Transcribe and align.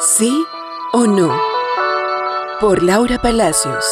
¿Sí 0.00 0.46
o 0.92 1.06
no? 1.06 1.36
Por 2.60 2.82
Laura 2.82 3.18
Palacios. 3.18 3.84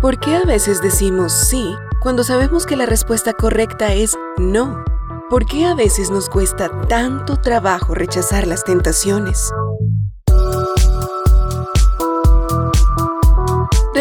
¿Por 0.00 0.18
qué 0.18 0.36
a 0.36 0.44
veces 0.44 0.82
decimos 0.82 1.32
sí 1.32 1.76
cuando 2.00 2.24
sabemos 2.24 2.66
que 2.66 2.76
la 2.76 2.86
respuesta 2.86 3.32
correcta 3.32 3.94
es 3.94 4.18
no? 4.36 4.84
¿Por 5.30 5.46
qué 5.46 5.64
a 5.64 5.74
veces 5.74 6.10
nos 6.10 6.28
cuesta 6.28 6.68
tanto 6.88 7.36
trabajo 7.36 7.94
rechazar 7.94 8.46
las 8.46 8.64
tentaciones? 8.64 9.52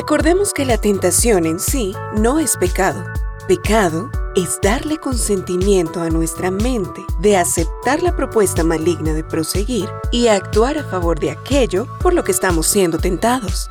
Recordemos 0.02 0.52
que 0.52 0.66
la 0.66 0.80
tentación 0.80 1.46
en 1.46 1.60
sí 1.60 1.94
no 2.18 2.40
es 2.40 2.58
pecado. 2.58 3.06
Pecado 3.48 4.10
es 4.36 4.60
darle 4.60 4.98
consentimiento 4.98 6.02
a 6.02 6.10
nuestra 6.10 6.50
mente 6.50 7.06
de 7.20 7.38
aceptar 7.38 8.02
la 8.02 8.16
propuesta 8.16 8.64
maligna 8.64 9.14
de 9.14 9.24
proseguir 9.24 9.88
y 10.12 10.26
actuar 10.26 10.80
a 10.80 10.84
favor 10.84 11.20
de 11.20 11.30
aquello 11.30 11.86
por 12.00 12.16
lo 12.16 12.24
que 12.24 12.32
estamos 12.32 12.66
siendo 12.66 12.98
tentados. 12.98 13.70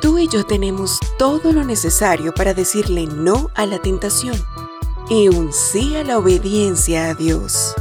Tú 0.00 0.18
y 0.18 0.28
yo 0.28 0.46
tenemos 0.46 1.00
todo 1.18 1.52
lo 1.52 1.64
necesario 1.64 2.32
para 2.32 2.54
decirle 2.54 3.06
no 3.06 3.50
a 3.56 3.66
la 3.66 3.80
tentación 3.80 4.36
y 5.10 5.26
un 5.26 5.52
sí 5.52 5.96
a 5.96 6.04
la 6.04 6.18
obediencia 6.18 7.06
a 7.06 7.14
Dios. 7.14 7.74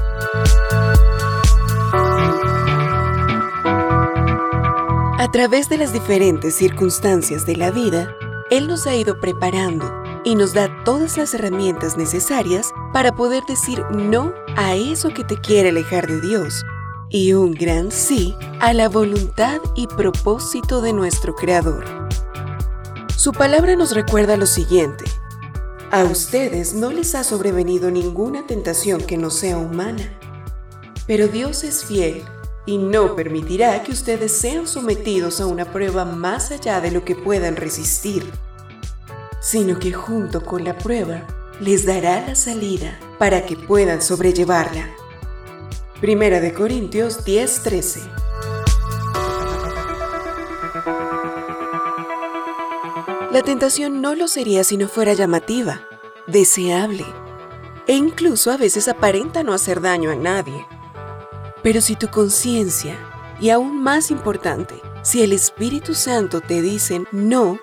A 5.28 5.32
través 5.32 5.68
de 5.68 5.78
las 5.78 5.92
diferentes 5.92 6.56
circunstancias 6.56 7.46
de 7.46 7.58
la 7.58 7.70
vida, 7.70 8.16
Él 8.50 8.66
nos 8.66 8.88
ha 8.88 8.96
ido 8.96 9.20
preparando 9.20 9.86
y 10.24 10.36
nos 10.36 10.54
da 10.54 10.86
todas 10.86 11.18
las 11.18 11.34
herramientas 11.34 11.98
necesarias 11.98 12.72
para 12.94 13.14
poder 13.14 13.44
decir 13.46 13.84
no 13.92 14.34
a 14.56 14.76
eso 14.76 15.10
que 15.10 15.26
te 15.26 15.36
quiere 15.36 15.68
alejar 15.68 16.08
de 16.08 16.22
Dios 16.22 16.64
y 17.10 17.34
un 17.34 17.52
gran 17.52 17.92
sí 17.92 18.36
a 18.62 18.72
la 18.72 18.88
voluntad 18.88 19.60
y 19.76 19.88
propósito 19.88 20.80
de 20.80 20.94
nuestro 20.94 21.36
Creador. 21.36 21.84
Su 23.18 23.34
palabra 23.34 23.76
nos 23.76 23.94
recuerda 23.94 24.38
lo 24.38 24.46
siguiente. 24.46 25.04
A 25.92 26.06
ustedes 26.06 26.74
no 26.74 26.90
les 26.90 27.16
ha 27.16 27.26
sobrevenido 27.26 27.92
ninguna 27.92 28.48
tentación 28.48 29.02
que 29.02 29.18
no 29.18 29.30
sea 29.30 29.58
humana, 29.58 30.18
pero 31.06 31.28
Dios 31.28 31.66
es 31.66 31.84
fiel 31.84 32.24
y 32.68 32.78
no 32.78 33.16
permitirá 33.16 33.82
que 33.82 33.94
ustedes 33.94 34.34
sean 34.34 34.68
sometidos 34.68 35.42
a 35.42 35.48
una 35.48 35.72
prueba 35.72 36.06
más 36.06 36.52
allá 36.52 36.82
de 36.82 36.92
lo 36.92 37.04
que 37.04 37.16
puedan 37.16 37.56
resistir, 37.56 38.30
sino 39.40 39.80
que 39.80 39.94
junto 39.94 40.44
con 40.44 40.66
la 40.66 40.78
prueba 40.78 41.26
les 41.62 41.86
dará 41.86 42.28
la 42.28 42.36
salida 42.36 43.00
para 43.18 43.46
que 43.46 43.56
puedan 43.56 44.02
sobrellevarla. 44.02 44.90
Primera 46.02 46.42
de 46.42 46.54
Corintios 46.54 47.26
10:13 47.26 48.02
La 53.32 53.44
tentación 53.44 54.02
no 54.02 54.14
lo 54.14 54.28
sería 54.28 54.64
si 54.64 54.78
no 54.78 54.90
fuera 54.90 55.14
llamativa, 55.14 55.88
deseable, 56.28 57.06
e 57.88 57.94
incluso 57.94 58.52
a 58.52 58.58
veces 58.58 58.88
aparenta 58.90 59.44
no 59.44 59.54
hacer 59.54 59.80
daño 59.80 60.12
a 60.12 60.16
nadie. 60.16 60.66
Pero 61.68 61.82
si 61.82 61.98
tu 61.98 62.08
conciencia, 62.08 62.98
y 63.42 63.50
aún 63.50 63.84
más 63.84 64.10
importante, 64.10 64.76
si 65.02 65.22
el 65.22 65.34
Espíritu 65.34 65.96
Santo 65.96 66.40
te 66.40 66.62
dicen 66.62 67.06
no, 67.12 67.60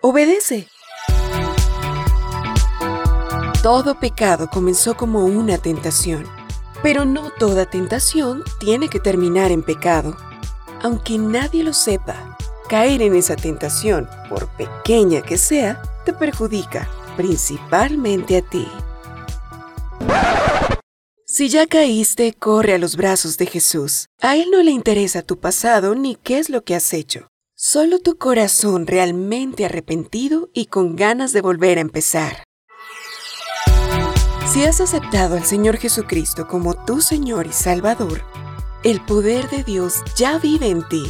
obedece. 0.00 0.68
Todo 3.62 4.00
pecado 4.00 4.48
comenzó 4.48 4.96
como 4.96 5.26
una 5.26 5.58
tentación, 5.58 6.24
pero 6.82 7.04
no 7.04 7.28
toda 7.28 7.66
tentación 7.66 8.42
tiene 8.58 8.88
que 8.88 9.00
terminar 9.00 9.50
en 9.50 9.62
pecado. 9.62 10.16
Aunque 10.82 11.18
nadie 11.18 11.64
lo 11.64 11.74
sepa, 11.74 12.38
caer 12.70 13.02
en 13.02 13.14
esa 13.14 13.36
tentación, 13.36 14.08
por 14.30 14.48
pequeña 14.56 15.20
que 15.20 15.36
sea, 15.36 15.82
te 16.06 16.14
perjudica, 16.14 16.88
principalmente 17.18 18.38
a 18.38 18.40
ti. 18.40 18.66
Si 21.30 21.50
ya 21.50 21.66
caíste, 21.66 22.32
corre 22.32 22.72
a 22.72 22.78
los 22.78 22.96
brazos 22.96 23.36
de 23.36 23.44
Jesús. 23.44 24.06
A 24.22 24.36
Él 24.36 24.48
no 24.50 24.62
le 24.62 24.70
interesa 24.70 25.20
tu 25.20 25.38
pasado 25.38 25.94
ni 25.94 26.14
qué 26.14 26.38
es 26.38 26.48
lo 26.48 26.64
que 26.64 26.74
has 26.74 26.94
hecho. 26.94 27.28
Solo 27.54 27.98
tu 27.98 28.16
corazón 28.16 28.86
realmente 28.86 29.66
arrepentido 29.66 30.48
y 30.54 30.66
con 30.66 30.96
ganas 30.96 31.34
de 31.34 31.42
volver 31.42 31.76
a 31.76 31.82
empezar. 31.82 32.44
Si 34.50 34.64
has 34.64 34.80
aceptado 34.80 35.36
al 35.36 35.44
Señor 35.44 35.76
Jesucristo 35.76 36.48
como 36.48 36.72
tu 36.86 37.02
Señor 37.02 37.46
y 37.46 37.52
Salvador, 37.52 38.22
el 38.82 39.04
poder 39.04 39.50
de 39.50 39.64
Dios 39.64 39.96
ya 40.16 40.38
vive 40.38 40.68
en 40.68 40.88
ti. 40.88 41.04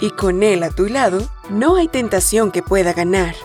Y 0.00 0.10
con 0.10 0.42
Él 0.42 0.64
a 0.64 0.70
tu 0.70 0.86
lado, 0.86 1.20
no 1.50 1.76
hay 1.76 1.86
tentación 1.86 2.50
que 2.50 2.64
pueda 2.64 2.92
ganar. 2.92 3.36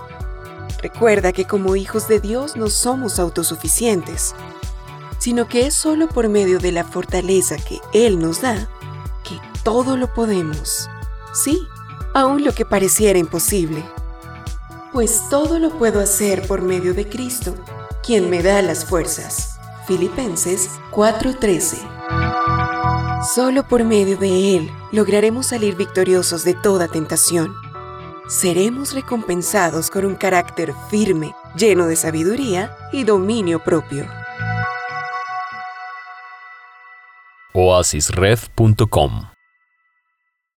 Recuerda 0.82 1.32
que 1.32 1.46
como 1.46 1.76
hijos 1.76 2.08
de 2.08 2.20
Dios 2.20 2.56
no 2.56 2.72
somos 2.72 3.20
autosuficientes 3.20 4.34
sino 5.22 5.48
que 5.48 5.68
es 5.68 5.76
solo 5.76 6.10
por 6.10 6.28
medio 6.30 6.58
de 6.58 6.72
la 6.72 6.84
fortaleza 6.84 7.56
que 7.56 7.80
Él 7.94 8.18
nos 8.18 8.42
da 8.42 8.68
que 9.24 9.40
todo 9.64 9.96
lo 9.96 10.12
podemos. 10.12 10.90
Sí, 11.32 11.62
aun 12.16 12.44
lo 12.44 12.54
que 12.54 12.66
pareciera 12.66 13.20
imposible. 13.20 13.86
Pues 14.92 15.22
todo 15.30 15.60
lo 15.60 15.78
puedo 15.78 16.00
hacer 16.00 16.48
por 16.48 16.64
medio 16.64 16.96
de 16.96 17.08
Cristo, 17.08 17.54
quien 18.04 18.32
me 18.32 18.42
da 18.42 18.64
las 18.64 18.84
fuerzas. 18.84 19.60
Filipenses 19.86 20.72
4:13 20.90 21.78
Solo 23.36 23.68
por 23.68 23.84
medio 23.84 24.18
de 24.18 24.58
Él 24.58 24.72
lograremos 24.92 25.46
salir 25.46 25.76
victoriosos 25.76 26.44
de 26.44 26.56
toda 26.56 26.88
tentación. 26.88 27.54
Seremos 28.28 28.96
recompensados 28.96 29.92
con 29.92 30.06
un 30.06 30.16
carácter 30.16 30.74
firme, 30.90 31.36
lleno 31.56 31.86
de 31.86 31.96
sabiduría 31.96 32.76
y 32.92 33.04
dominio 33.04 33.64
propio. 33.64 34.08
oasisred.com 37.54 39.31